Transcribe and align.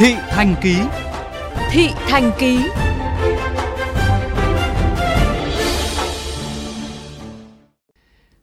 Thị 0.00 0.14
Thành 0.28 0.54
Ký 0.62 0.76
Thị 1.70 1.88
Thành 1.94 2.32
Ký 2.38 2.58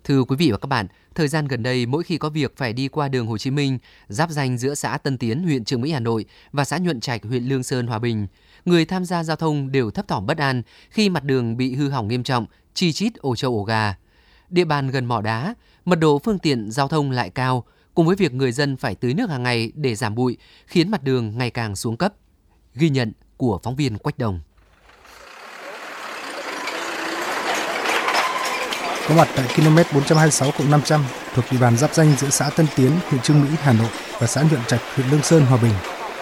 Thưa 0.04 0.24
quý 0.24 0.36
vị 0.36 0.52
và 0.52 0.58
các 0.58 0.68
bạn, 0.68 0.88
thời 1.16 1.28
gian 1.28 1.48
gần 1.48 1.64
đây 1.64 1.86
mỗi 1.86 2.04
khi 2.04 2.18
có 2.18 2.30
việc 2.30 2.58
phải 2.58 2.74
đi 2.74 2.88
qua 2.88 3.08
đường 3.08 3.28
Hồ 3.28 3.38
Chí 3.38 3.52
Minh, 3.52 3.78
giáp 4.08 4.30
danh 4.30 4.58
giữa 4.58 4.76
xã 4.76 4.98
Tân 4.98 5.18
Tiến, 5.18 5.44
huyện 5.44 5.66
Trường 5.66 5.82
Mỹ, 5.82 5.92
Hà 5.92 6.00
Nội 6.00 6.26
và 6.52 6.66
xã 6.66 6.78
Nhuận 6.78 7.00
Trạch, 7.00 7.24
huyện 7.24 7.44
Lương 7.44 7.64
Sơn, 7.64 7.88
Hòa 7.88 8.00
Bình, 8.00 8.28
người 8.66 8.86
tham 8.86 9.06
gia 9.06 9.24
giao 9.24 9.36
thông 9.36 9.72
đều 9.72 9.92
thấp 9.92 10.08
thỏm 10.08 10.26
bất 10.26 10.38
an 10.38 10.62
khi 10.90 11.10
mặt 11.10 11.24
đường 11.24 11.58
bị 11.58 11.76
hư 11.76 11.90
hỏng 11.90 12.08
nghiêm 12.08 12.24
trọng, 12.24 12.46
chi 12.74 12.92
chít 12.92 13.16
ổ 13.16 13.36
trâu 13.36 13.58
ổ 13.58 13.64
gà. 13.64 13.96
Địa 14.50 14.66
bàn 14.66 14.90
gần 14.90 15.06
mỏ 15.06 15.22
đá, 15.22 15.54
mật 15.86 15.96
độ 15.96 16.20
phương 16.20 16.40
tiện 16.40 16.72
giao 16.72 16.88
thông 16.88 17.12
lại 17.12 17.30
cao, 17.30 17.64
cùng 17.98 18.08
với 18.08 18.16
việc 18.16 18.34
người 18.34 18.52
dân 18.52 18.78
phải 18.78 18.96
tưới 18.96 19.14
nước 19.14 19.30
hàng 19.30 19.44
ngày 19.44 19.72
để 19.76 19.96
giảm 19.96 20.16
bụi, 20.16 20.38
khiến 20.68 20.92
mặt 20.92 21.04
đường 21.04 21.38
ngày 21.38 21.50
càng 21.50 21.76
xuống 21.76 21.98
cấp. 21.98 22.14
Ghi 22.76 22.90
nhận 22.90 23.12
của 23.38 23.60
phóng 23.64 23.76
viên 23.76 23.98
Quách 23.98 24.18
Đồng. 24.18 24.40
có 29.10 29.16
mặt 29.16 29.28
tại 29.36 29.48
km 29.56 29.76
426 29.76 30.52
500 30.70 31.04
thuộc 31.34 31.46
địa 31.52 31.58
bàn 31.58 31.78
giáp 31.78 31.94
danh 31.94 32.16
giữa 32.18 32.30
xã 32.30 32.50
Tân 32.50 32.66
Tiến, 32.76 32.92
huyện 33.10 33.22
Trương 33.22 33.42
Mỹ, 33.42 33.48
Hà 33.62 33.74
Nội 33.74 33.90
và 34.20 34.28
xã 34.28 34.42
Nhuận 34.42 34.62
Trạch, 34.68 34.82
huyện 34.96 35.10
Lương 35.10 35.22
Sơn, 35.22 35.46
Hòa 35.46 35.60
Bình. 35.62 35.74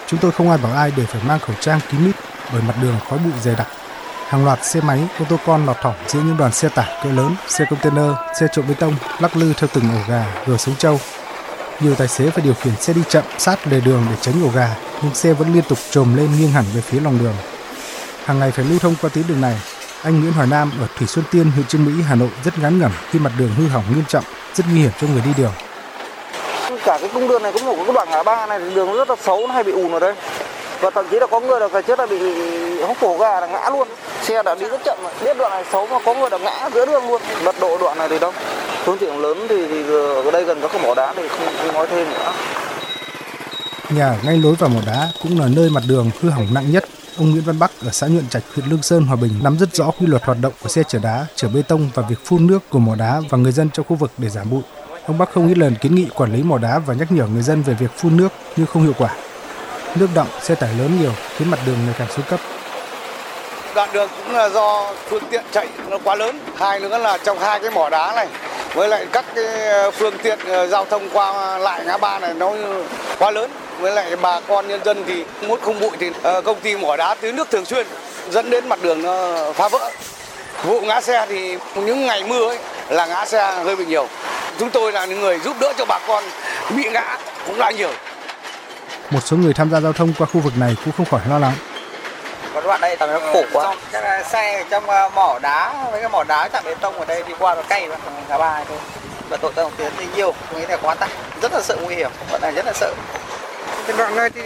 Chúng 0.06 0.20
tôi 0.20 0.32
không 0.32 0.48
ai 0.48 0.58
bảo 0.58 0.72
ai 0.72 0.92
đều 0.96 1.06
phải 1.06 1.22
mang 1.28 1.38
khẩu 1.38 1.56
trang 1.60 1.80
kín 1.90 2.04
mít 2.04 2.14
bởi 2.52 2.62
mặt 2.62 2.76
đường 2.82 2.96
khói 3.08 3.18
bụi 3.18 3.32
dày 3.42 3.54
đặc. 3.56 3.68
Hàng 4.26 4.44
loạt 4.44 4.64
xe 4.64 4.80
máy, 4.80 5.08
ô 5.20 5.24
tô 5.28 5.36
con 5.46 5.66
lọt 5.66 5.76
thỏm 5.82 5.94
giữa 6.08 6.20
những 6.20 6.36
đoàn 6.36 6.52
xe 6.52 6.68
tải 6.68 7.00
cỡ 7.04 7.12
lớn, 7.12 7.34
xe 7.48 7.64
container, 7.70 8.10
xe 8.40 8.46
trộn 8.52 8.68
bê 8.68 8.74
tông 8.74 8.94
lắc 9.20 9.36
lư 9.36 9.52
theo 9.52 9.68
từng 9.74 9.90
ổ 9.90 10.00
gà, 10.08 10.44
vừa 10.46 10.56
sống 10.56 10.74
trâu. 10.78 10.98
Nhiều 11.80 11.94
tài 11.94 12.08
xế 12.08 12.30
phải 12.30 12.44
điều 12.44 12.54
khiển 12.54 12.76
xe 12.80 12.92
đi 12.92 13.02
chậm 13.08 13.24
sát 13.38 13.58
lề 13.66 13.80
đường 13.80 14.06
để 14.10 14.16
tránh 14.20 14.44
ổ 14.44 14.48
gà, 14.54 14.68
nhưng 15.02 15.14
xe 15.14 15.32
vẫn 15.32 15.54
liên 15.54 15.62
tục 15.62 15.78
trồm 15.90 16.16
lên 16.16 16.28
nghiêng 16.38 16.52
hẳn 16.52 16.64
về 16.74 16.80
phía 16.80 17.00
lòng 17.00 17.18
đường. 17.18 17.34
Hàng 18.24 18.38
ngày 18.38 18.50
phải 18.50 18.64
lưu 18.64 18.78
thông 18.78 18.94
qua 19.02 19.10
tuyến 19.14 19.24
đường 19.28 19.40
này, 19.40 19.54
anh 20.02 20.20
Nguyễn 20.20 20.32
Hoài 20.32 20.46
Nam 20.46 20.72
ở 20.80 20.86
Thủy 20.98 21.06
Xuân 21.06 21.24
Tiên, 21.32 21.50
huyện 21.50 21.66
Trương 21.66 21.84
Mỹ, 21.84 21.92
Hà 22.08 22.14
Nội 22.14 22.28
rất 22.44 22.58
ngán 22.58 22.78
ngẩm 22.78 22.92
khi 23.10 23.18
mặt 23.18 23.32
đường 23.38 23.50
hư 23.58 23.68
hỏng 23.68 23.84
nghiêm 23.94 24.04
trọng, 24.08 24.24
rất 24.54 24.64
nguy 24.70 24.80
hiểm 24.80 24.90
cho 25.00 25.06
người 25.06 25.22
đi 25.24 25.30
đường. 25.36 25.52
Cả 26.84 26.98
cái 27.00 27.10
cung 27.14 27.28
đường 27.28 27.42
này 27.42 27.52
cũng 27.52 27.64
một 27.64 27.74
cái 27.86 27.94
đoạn 27.94 28.10
ngã 28.10 28.22
ba 28.22 28.46
này 28.46 28.58
thì 28.60 28.74
đường 28.74 28.96
rất 28.96 29.10
là 29.10 29.16
xấu, 29.22 29.46
nó 29.46 29.54
hay 29.54 29.64
bị 29.64 29.72
ùn 29.72 29.92
ở 29.92 29.98
đây. 29.98 30.14
Và 30.80 30.90
thậm 30.90 31.06
chí 31.10 31.18
là 31.18 31.26
có 31.26 31.40
người 31.40 31.60
là 31.60 31.82
trước 31.82 31.98
là 31.98 32.06
bị 32.06 32.18
hốc 32.80 32.96
cổ 33.00 33.18
gà 33.18 33.40
là 33.40 33.46
ngã 33.46 33.70
luôn. 33.70 33.88
Xe 34.22 34.42
đã 34.42 34.54
đi 34.54 34.68
rất 34.68 34.80
chậm. 34.84 34.98
Biết 35.24 35.38
đoạn 35.38 35.50
này 35.50 35.64
xấu 35.72 35.86
mà 35.86 35.98
có 36.04 36.14
người 36.14 36.30
đã 36.30 36.38
ngã 36.38 36.68
giữa 36.74 36.86
đường 36.86 37.08
luôn. 37.08 37.22
Mật 37.44 37.54
độ 37.60 37.78
đoạn 37.78 37.98
này 37.98 38.08
thì 38.08 38.18
đâu. 38.18 38.32
Phương 38.86 38.98
tiện 38.98 39.18
lớn 39.18 39.46
thì, 39.48 39.66
thì 39.68 39.82
ở 40.24 40.30
đây 40.30 40.44
gần 40.44 40.60
có 40.62 40.68
cái 40.68 40.82
mỏ 40.82 40.94
đá 40.94 41.14
thì 41.16 41.28
không, 41.28 41.54
không 41.58 41.74
nói 41.74 41.86
thêm 41.90 42.10
nữa. 42.10 42.32
Nhà 43.90 44.18
ngay 44.24 44.36
lối 44.36 44.54
vào 44.54 44.70
mỏ 44.70 44.80
đá 44.86 45.08
cũng 45.22 45.40
là 45.40 45.46
nơi 45.56 45.70
mặt 45.70 45.82
đường 45.88 46.10
hư 46.20 46.30
hỏng 46.30 46.46
nặng 46.54 46.72
nhất 46.72 46.84
Ông 47.18 47.30
Nguyễn 47.30 47.42
Văn 47.44 47.58
Bắc 47.58 47.70
ở 47.84 47.90
xã 47.90 48.06
Nhuận 48.06 48.28
Trạch, 48.28 48.42
huyện 48.54 48.66
Lương 48.66 48.82
Sơn, 48.82 49.06
Hòa 49.06 49.16
Bình 49.16 49.32
nắm 49.42 49.58
rất 49.58 49.74
rõ 49.74 49.90
quy 50.00 50.06
luật 50.06 50.24
hoạt 50.24 50.38
động 50.40 50.52
của 50.62 50.68
xe 50.68 50.82
chở 50.88 50.98
đá, 51.02 51.26
chở 51.34 51.48
bê 51.48 51.62
tông 51.68 51.90
và 51.94 52.02
việc 52.08 52.16
phun 52.24 52.46
nước 52.46 52.58
của 52.70 52.78
mỏ 52.78 52.94
đá 52.94 53.20
và 53.30 53.38
người 53.38 53.52
dân 53.52 53.70
trong 53.70 53.86
khu 53.88 53.96
vực 53.96 54.10
để 54.18 54.28
giảm 54.28 54.50
bụi. 54.50 54.62
Ông 55.06 55.18
Bắc 55.18 55.32
không 55.32 55.48
ít 55.48 55.58
lần 55.58 55.74
kiến 55.74 55.94
nghị 55.94 56.06
quản 56.14 56.32
lý 56.32 56.42
mỏ 56.42 56.58
đá 56.58 56.78
và 56.78 56.94
nhắc 56.94 57.12
nhở 57.12 57.26
người 57.26 57.42
dân 57.42 57.62
về 57.62 57.74
việc 57.74 57.90
phun 57.96 58.16
nước 58.16 58.28
nhưng 58.56 58.66
không 58.66 58.82
hiệu 58.82 58.92
quả. 58.98 59.14
Nước 59.96 60.08
động, 60.14 60.28
xe 60.42 60.54
tải 60.54 60.74
lớn 60.78 60.98
nhiều 61.00 61.12
khiến 61.36 61.50
mặt 61.50 61.58
đường 61.66 61.76
ngày 61.86 61.94
càng 61.98 62.08
xuống 62.16 62.24
cấp. 62.30 62.40
Đoạn 63.74 63.88
đường 63.92 64.08
cũng 64.16 64.34
là 64.34 64.48
do 64.48 64.92
phương 65.08 65.22
tiện 65.30 65.44
chạy 65.52 65.68
nó 65.88 65.98
quá 66.04 66.14
lớn. 66.14 66.40
Hai 66.56 66.80
nữa 66.80 66.98
là 66.98 67.18
trong 67.18 67.38
hai 67.38 67.60
cái 67.60 67.70
mỏ 67.70 67.88
đá 67.90 68.12
này 68.16 68.28
với 68.76 68.88
lại 68.88 69.06
các 69.12 69.24
cái 69.34 69.44
ờ, 69.66 69.90
phương 69.90 70.14
tiện 70.22 70.38
ờ, 70.48 70.66
giao 70.66 70.84
thông 70.84 71.08
qua 71.12 71.58
lại 71.58 71.84
ngã 71.86 71.96
ba 71.96 72.18
này 72.18 72.34
nó 72.34 72.52
quá 73.18 73.30
lớn. 73.30 73.50
Với 73.80 73.92
lại 73.92 74.16
bà 74.16 74.40
con 74.40 74.68
nhân 74.68 74.80
dân 74.84 75.04
thì 75.06 75.24
muốn 75.46 75.60
không 75.60 75.80
bụi 75.80 75.90
thì 76.00 76.10
ờ, 76.22 76.40
công 76.40 76.60
ty 76.60 76.76
mỏ 76.76 76.96
đá 76.96 77.14
tưới 77.14 77.32
nước 77.32 77.50
thường 77.50 77.64
xuyên 77.64 77.86
dẫn 78.30 78.50
đến 78.50 78.68
mặt 78.68 78.78
đường 78.82 79.02
nó 79.02 79.36
phá 79.52 79.68
vỡ. 79.68 79.90
Vụ 80.64 80.80
ngã 80.80 81.00
xe 81.00 81.26
thì 81.28 81.58
những 81.74 82.06
ngày 82.06 82.24
mưa 82.24 82.48
ấy 82.48 82.58
là 82.88 83.06
ngã 83.06 83.24
xe 83.24 83.52
hơi 83.64 83.76
bị 83.76 83.86
nhiều. 83.86 84.08
Chúng 84.58 84.70
tôi 84.70 84.92
là 84.92 85.06
những 85.06 85.20
người 85.20 85.38
giúp 85.38 85.56
đỡ 85.60 85.72
cho 85.78 85.84
bà 85.84 85.98
con 86.08 86.24
bị 86.76 86.84
ngã 86.92 87.18
cũng 87.46 87.58
là 87.58 87.70
nhiều. 87.70 87.90
Một 89.10 89.20
số 89.24 89.36
người 89.36 89.54
tham 89.54 89.70
gia 89.70 89.80
giao 89.80 89.92
thông 89.92 90.12
qua 90.18 90.26
khu 90.32 90.40
vực 90.40 90.52
này 90.56 90.76
cũng 90.84 90.94
không 90.96 91.06
khỏi 91.06 91.20
lo 91.28 91.38
lắng 91.38 91.52
có 92.56 92.62
đoạn 92.62 92.80
đây 92.80 92.96
tầm 92.96 93.10
nó 93.10 93.20
khổ 93.32 93.42
quá. 93.52 93.74
Chắc 93.92 94.04
là 94.04 94.22
xe 94.22 94.64
trong 94.70 94.90
ờ, 94.90 95.10
mỏ 95.14 95.38
đá 95.42 95.84
với 95.90 96.00
cái 96.00 96.10
mỏ 96.10 96.24
đá 96.24 96.48
chạm 96.48 96.64
bê 96.64 96.74
tông 96.74 96.98
ở 96.98 97.04
đây 97.04 97.22
đi 97.28 97.34
qua 97.38 97.54
nó 97.54 97.62
cay 97.62 97.88
mà 97.88 97.96
ngã 98.28 98.38
ba 98.38 98.64
thôi. 98.68 98.78
Và 99.28 99.36
tội 99.36 99.52
tông 99.54 99.72
tiến 99.76 99.92
thì 99.98 100.06
nhiều 100.16 100.34
nghĩ 100.54 100.66
là 100.66 100.76
quá 100.76 100.94
tải. 100.94 101.08
Rất 101.42 101.52
là 101.52 101.62
sợ 101.62 101.76
nguy 101.82 101.94
hiểm 101.94 102.10
bọn 102.32 102.40
này 102.40 102.52
rất 102.52 102.66
là 102.66 102.72
sợ. 102.72 102.94
Cái 103.86 103.96
đoạn 103.96 104.16
này 104.16 104.30
thì 104.30 104.42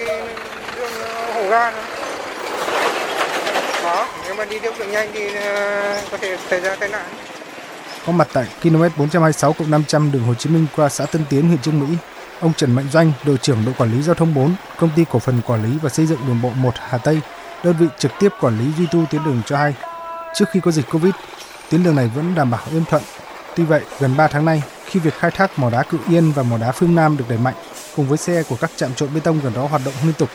đường 0.76 0.93
hổ 1.34 1.48
ga 1.48 1.71
nữa. 1.71 1.82
Đó, 3.84 4.06
nếu 4.25 4.34
mà 4.34 4.44
đi 4.44 4.59
đường 4.59 4.75
nhanh 4.91 5.10
thì 5.12 5.34
ờ, 5.34 5.97
có 6.10 6.16
thể 6.16 6.37
xảy 6.50 6.60
ra 6.60 6.77
tai 6.81 6.88
nạn. 6.88 7.04
Có 8.06 8.12
mặt 8.12 8.28
tại 8.32 8.47
km 8.62 8.82
426 8.97 9.54
500 9.66 10.12
đường 10.12 10.22
Hồ 10.22 10.34
Chí 10.34 10.50
Minh 10.50 10.66
qua 10.77 10.88
xã 10.88 11.06
Tân 11.06 11.25
Tiến, 11.31 11.48
huyện 11.48 11.59
Trương 11.59 11.81
Mỹ, 11.81 11.97
ông 12.41 12.53
Trần 12.56 12.75
Mạnh 12.75 12.87
Doanh, 12.92 13.12
đội 13.25 13.37
trưởng 13.37 13.65
đội 13.65 13.75
quản 13.78 13.92
lý 13.92 14.03
giao 14.03 14.15
thông 14.15 14.34
4, 14.34 14.54
công 14.78 14.91
ty 14.97 15.04
cổ 15.12 15.19
phần 15.19 15.41
quản 15.47 15.65
lý 15.65 15.78
và 15.82 15.91
xây 15.91 16.06
dựng 16.06 16.19
đường 16.27 16.42
bộ 16.42 16.50
1 16.56 16.75
Hà 16.77 16.98
Tây, 16.98 17.21
đơn 17.65 17.76
vị 17.78 17.87
trực 17.98 18.12
tiếp 18.21 18.28
quản 18.41 18.59
lý 18.59 18.72
duy 18.78 18.87
tu 18.93 19.04
tuyến 19.10 19.25
đường 19.25 19.43
cho 19.47 19.56
hay. 19.56 19.75
Trước 20.34 20.44
khi 20.53 20.60
có 20.60 20.71
dịch 20.71 20.87
Covid, 20.91 21.12
tuyến 21.71 21.82
đường 21.82 21.97
này 21.97 22.10
vẫn 22.15 22.34
đảm 22.34 22.50
bảo 22.50 22.60
êm 22.72 22.84
thuận. 22.84 23.03
Tuy 23.56 23.65
vậy, 23.65 23.81
gần 24.00 24.16
3 24.16 24.28
tháng 24.28 24.44
nay, 24.44 24.62
khi 24.84 25.00
việc 25.00 25.15
khai 25.15 25.31
thác 25.31 25.59
mỏ 25.59 25.71
đá 25.71 25.82
Cự 25.82 25.98
Yên 26.09 26.32
và 26.32 26.43
mỏ 26.43 26.59
đá 26.59 26.72
Phương 26.72 26.94
Nam 26.94 27.16
được 27.16 27.25
đẩy 27.28 27.38
mạnh, 27.38 27.54
cùng 27.97 28.09
với 28.09 28.19
xe 28.19 28.43
của 28.43 28.56
các 28.60 28.71
trạm 28.76 28.94
trộn 28.94 29.09
bê 29.15 29.21
tông 29.21 29.41
gần 29.41 29.53
đó 29.54 29.66
hoạt 29.66 29.82
động 29.84 29.94
liên 30.03 30.12
tục. 30.12 30.28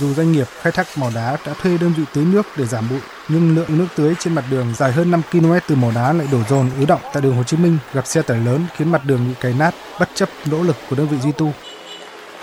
Dù 0.00 0.14
doanh 0.14 0.32
nghiệp 0.32 0.46
khai 0.60 0.72
thác 0.72 0.86
mỏ 0.96 1.06
đá 1.14 1.36
đã 1.46 1.54
thuê 1.62 1.78
đơn 1.78 1.92
vị 1.96 2.04
tưới 2.12 2.24
nước 2.24 2.46
để 2.56 2.66
giảm 2.66 2.88
bụi, 2.88 3.00
nhưng 3.28 3.56
lượng 3.56 3.78
nước 3.78 3.86
tưới 3.96 4.14
trên 4.18 4.34
mặt 4.34 4.44
đường 4.50 4.74
dài 4.76 4.92
hơn 4.92 5.10
5 5.10 5.22
km 5.32 5.52
từ 5.68 5.74
mỏ 5.74 5.88
đá 5.94 6.12
lại 6.12 6.26
đổ 6.32 6.38
dồn 6.48 6.70
ứ 6.78 6.84
động 6.84 7.00
tại 7.12 7.22
đường 7.22 7.36
Hồ 7.36 7.42
Chí 7.42 7.56
Minh 7.56 7.78
gặp 7.92 8.06
xe 8.06 8.22
tải 8.22 8.36
lớn 8.36 8.66
khiến 8.76 8.92
mặt 8.92 9.04
đường 9.04 9.28
bị 9.28 9.34
cày 9.40 9.54
nát 9.58 9.74
bất 10.00 10.08
chấp 10.14 10.28
nỗ 10.46 10.62
lực 10.62 10.76
của 10.90 10.96
đơn 10.96 11.08
vị 11.08 11.16
duy 11.22 11.32
tu. 11.32 11.52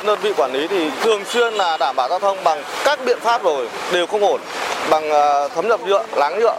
Đơn 0.06 0.20
vị 0.22 0.34
quản 0.38 0.54
lý 0.54 0.68
thì 0.68 0.90
thường 1.04 1.26
xuyên 1.26 1.54
là 1.54 1.78
đảm 1.78 1.96
bảo 1.96 2.10
giao 2.10 2.20
thông 2.20 2.44
bằng 2.44 2.64
các 2.86 3.00
biện 3.06 3.18
pháp 3.22 3.44
rồi 3.44 3.70
đều 3.94 4.08
không 4.08 4.22
ổn, 4.22 4.42
bằng 4.90 5.10
ờ, 5.10 5.50
thấm 5.56 5.68
nhập 5.68 5.80
nhựa, 5.86 6.06
láng 6.16 6.40
nhựa, 6.40 6.58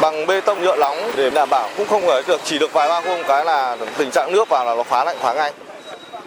bằng 0.00 0.26
bê 0.26 0.40
tông 0.40 0.62
nhựa 0.62 0.76
nóng 0.76 0.96
để 1.16 1.30
đảm 1.30 1.48
bảo 1.50 1.68
cũng 1.76 1.88
không 1.88 2.02
phải 2.06 2.22
được 2.26 2.40
chỉ 2.44 2.58
được 2.58 2.72
vài 2.72 2.88
ba 2.88 3.00
hôm 3.00 3.20
cái 3.28 3.44
là 3.44 3.76
tình 3.98 4.10
trạng 4.10 4.32
nước 4.32 4.48
vào 4.48 4.64
là 4.64 4.74
nó 4.74 4.82
phá 4.82 5.04
lạnh 5.04 5.16
phá 5.20 5.34
ngay. 5.34 5.52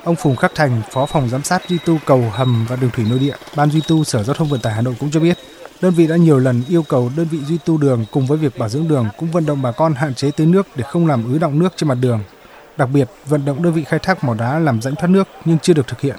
Ông 0.03 0.15
Phùng 0.15 0.35
Khắc 0.35 0.55
Thành, 0.55 0.81
Phó 0.91 1.05
phòng 1.05 1.29
giám 1.29 1.43
sát 1.43 1.61
duy 1.69 1.77
tu 1.85 1.97
cầu 2.05 2.23
hầm 2.33 2.65
và 2.69 2.75
đường 2.75 2.91
thủy 2.93 3.05
nội 3.09 3.19
địa, 3.19 3.35
Ban 3.55 3.71
duy 3.71 3.81
tu 3.87 4.03
Sở 4.03 4.23
Giao 4.23 4.33
thông 4.33 4.49
Vận 4.49 4.59
tải 4.59 4.73
Hà 4.73 4.81
Nội 4.81 4.93
cũng 4.99 5.11
cho 5.11 5.19
biết, 5.19 5.37
đơn 5.81 5.93
vị 5.93 6.07
đã 6.07 6.15
nhiều 6.15 6.39
lần 6.39 6.63
yêu 6.69 6.83
cầu 6.89 7.11
đơn 7.17 7.27
vị 7.31 7.37
duy 7.47 7.57
tu 7.65 7.77
đường 7.77 8.05
cùng 8.11 8.27
với 8.27 8.37
việc 8.37 8.57
bảo 8.57 8.69
dưỡng 8.69 8.87
đường 8.87 9.09
cũng 9.17 9.31
vận 9.31 9.45
động 9.45 9.61
bà 9.61 9.71
con 9.71 9.93
hạn 9.93 10.15
chế 10.15 10.31
tưới 10.31 10.47
nước 10.47 10.67
để 10.75 10.83
không 10.83 11.07
làm 11.07 11.33
ứ 11.33 11.37
động 11.39 11.59
nước 11.59 11.69
trên 11.75 11.89
mặt 11.89 11.97
đường. 12.01 12.19
Đặc 12.77 12.89
biệt, 12.93 13.07
vận 13.25 13.45
động 13.45 13.63
đơn 13.63 13.73
vị 13.73 13.83
khai 13.83 13.99
thác 13.99 14.23
mỏ 14.23 14.33
đá 14.33 14.59
làm 14.59 14.81
rãnh 14.81 14.95
thoát 14.95 15.07
nước 15.09 15.27
nhưng 15.45 15.59
chưa 15.59 15.73
được 15.73 15.87
thực 15.87 16.01
hiện. 16.01 16.15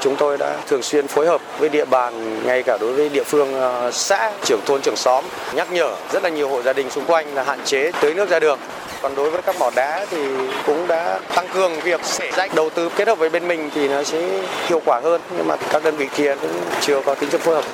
Chúng 0.00 0.16
tôi 0.16 0.38
đã 0.38 0.56
thường 0.68 0.82
xuyên 0.82 1.08
phối 1.08 1.26
hợp 1.26 1.40
với 1.58 1.68
địa 1.68 1.84
bàn, 1.84 2.42
ngay 2.46 2.62
cả 2.62 2.78
đối 2.80 2.92
với 2.92 3.08
địa 3.08 3.24
phương 3.24 3.54
ờ, 3.54 3.90
xã, 3.90 4.32
trưởng 4.44 4.60
thôn, 4.66 4.82
trưởng 4.82 4.96
xóm, 4.96 5.24
nhắc 5.54 5.72
nhở 5.72 5.94
rất 6.12 6.22
là 6.22 6.28
nhiều 6.28 6.48
hộ 6.48 6.62
gia 6.62 6.72
đình 6.72 6.90
xung 6.90 7.04
quanh 7.04 7.34
là 7.34 7.42
hạn 7.42 7.58
chế 7.64 7.90
tưới 8.00 8.14
nước 8.14 8.28
ra 8.28 8.40
đường. 8.40 8.58
Còn 9.02 9.14
đối 9.14 9.30
với 9.30 9.42
các 9.42 9.56
mỏ 9.58 9.70
đá 9.76 10.06
thì 10.10 10.18
cũng 10.66 10.86
đã 10.88 11.20
tăng 11.34 11.48
cường 11.54 11.80
việc 11.80 12.00
xẻ 12.04 12.30
rách 12.36 12.54
đầu 12.54 12.70
tư 12.70 12.90
kết 12.96 13.08
hợp 13.08 13.18
với 13.18 13.30
bên 13.30 13.48
mình 13.48 13.70
thì 13.74 13.88
nó 13.88 14.02
sẽ 14.04 14.28
hiệu 14.66 14.82
quả 14.84 15.00
hơn. 15.04 15.20
Nhưng 15.36 15.48
mà 15.48 15.56
các 15.56 15.84
đơn 15.84 15.96
vị 15.96 16.08
kia 16.16 16.34
cũng 16.40 16.50
chưa 16.80 17.00
có 17.06 17.14
tính 17.14 17.30
chất 17.30 17.40
phối 17.40 17.54
hợp. 17.54 17.64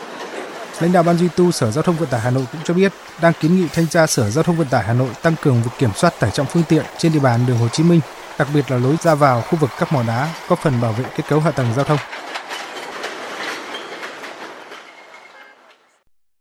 Lãnh 0.80 0.92
đạo 0.92 1.02
Ban 1.02 1.18
duy 1.18 1.28
tu 1.36 1.50
Sở 1.50 1.70
Giao 1.70 1.82
thông 1.82 1.96
Vận 1.96 2.08
tải 2.08 2.20
Hà 2.20 2.30
Nội 2.30 2.44
cũng 2.52 2.60
cho 2.64 2.74
biết 2.74 2.92
đang 3.22 3.32
kiến 3.40 3.56
nghị 3.56 3.68
thanh 3.74 3.86
tra 3.86 4.06
Sở 4.06 4.30
Giao 4.30 4.44
thông 4.44 4.56
Vận 4.56 4.66
tải 4.66 4.84
Hà 4.84 4.92
Nội 4.92 5.08
tăng 5.22 5.34
cường 5.42 5.62
việc 5.62 5.70
kiểm 5.78 5.90
soát 5.96 6.20
tải 6.20 6.30
trọng 6.30 6.46
phương 6.46 6.62
tiện 6.68 6.82
trên 6.98 7.12
địa 7.12 7.18
bàn 7.18 7.40
đường 7.46 7.58
Hồ 7.58 7.68
Chí 7.68 7.82
Minh, 7.82 8.00
đặc 8.38 8.48
biệt 8.54 8.70
là 8.70 8.76
lối 8.76 8.96
ra 9.02 9.14
vào 9.14 9.42
khu 9.42 9.58
vực 9.58 9.70
các 9.78 9.92
mỏ 9.92 10.02
đá, 10.02 10.28
có 10.48 10.56
phần 10.56 10.80
bảo 10.80 10.92
vệ 10.92 11.04
kết 11.16 11.24
cấu 11.28 11.40
hạ 11.40 11.50
tầng 11.50 11.66
giao 11.76 11.84
thông. 11.84 11.98